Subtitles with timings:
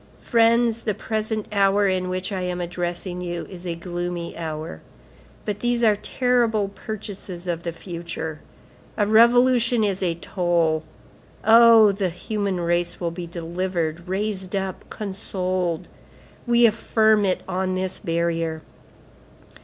[0.19, 4.81] Friends, the present hour in which I am addressing you, is a gloomy hour;
[5.45, 8.39] but these are terrible purchases of the future.
[8.97, 10.83] A revolution is a toll.
[11.45, 11.91] Oh!
[11.91, 15.87] the human race will be delivered, raised up, consoled!
[16.47, 18.63] We affirm it on this barrier.